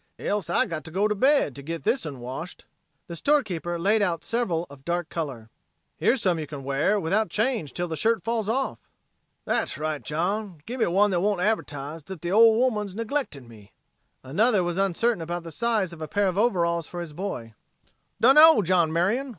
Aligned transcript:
Else, 0.17 0.49
I 0.49 0.65
got 0.65 0.83
to 0.85 0.89
go 0.91 1.07
to 1.07 1.13
bed 1.13 1.53
to 1.53 1.61
git 1.61 1.83
this 1.83 2.07
un 2.07 2.19
washed." 2.21 2.65
The 3.05 3.15
storekeeper 3.15 3.77
laid 3.77 4.01
out 4.01 4.23
several 4.23 4.65
of 4.67 4.83
dark 4.83 5.09
color: 5.09 5.51
"Here's 5.95 6.23
some 6.23 6.39
you 6.39 6.47
can 6.47 6.63
wear 6.63 6.99
without 6.99 7.29
change 7.29 7.71
till 7.71 7.87
the 7.87 7.95
shirt 7.95 8.23
falls 8.23 8.49
off." 8.49 8.79
"That's 9.45 9.77
right, 9.77 10.01
John; 10.01 10.59
gimme 10.65 10.87
one 10.87 11.11
thet 11.11 11.21
won't 11.21 11.41
advertise 11.41 12.01
thet 12.01 12.23
the 12.23 12.31
ole 12.31 12.55
woman's 12.57 12.95
neglectin' 12.95 13.47
me." 13.47 13.73
Another 14.23 14.63
was 14.63 14.79
uncertain 14.79 15.21
about 15.21 15.43
the 15.43 15.51
size 15.51 15.93
of 15.93 16.01
a 16.01 16.07
pair 16.07 16.25
of 16.27 16.35
overalls 16.35 16.87
for 16.87 16.99
his 16.99 17.13
boy: 17.13 17.53
"Dunknow, 18.19 18.63
John 18.63 18.91
Marion! 18.91 19.29